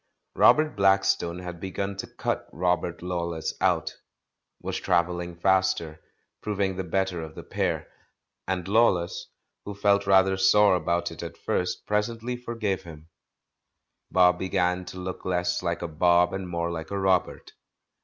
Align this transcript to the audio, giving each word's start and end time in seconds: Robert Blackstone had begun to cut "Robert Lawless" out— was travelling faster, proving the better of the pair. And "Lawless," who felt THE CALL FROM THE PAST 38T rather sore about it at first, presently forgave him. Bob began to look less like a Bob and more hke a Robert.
Robert 0.33 0.75
Blackstone 0.75 1.37
had 1.37 1.59
begun 1.59 1.95
to 1.97 2.07
cut 2.07 2.49
"Robert 2.51 3.03
Lawless" 3.03 3.53
out— 3.61 3.97
was 4.59 4.79
travelling 4.79 5.35
faster, 5.35 6.01
proving 6.41 6.75
the 6.75 6.83
better 6.83 7.21
of 7.21 7.35
the 7.35 7.43
pair. 7.43 7.87
And 8.47 8.67
"Lawless," 8.67 9.27
who 9.63 9.75
felt 9.75 10.01
THE 10.05 10.05
CALL 10.05 10.05
FROM 10.05 10.05
THE 10.05 10.07
PAST 10.07 10.07
38T 10.07 10.07
rather 10.31 10.37
sore 10.37 10.75
about 10.75 11.11
it 11.11 11.21
at 11.21 11.37
first, 11.37 11.85
presently 11.85 12.35
forgave 12.35 12.81
him. 12.81 13.09
Bob 14.09 14.39
began 14.39 14.85
to 14.85 14.97
look 14.97 15.23
less 15.23 15.61
like 15.61 15.83
a 15.83 15.87
Bob 15.87 16.33
and 16.33 16.49
more 16.49 16.71
hke 16.71 16.89
a 16.89 16.97
Robert. 16.97 17.51